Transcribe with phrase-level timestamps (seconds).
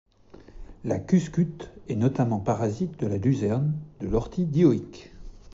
[0.83, 5.11] La cuscute est notamment parasite de la luzerne, de l'ortie dioïque.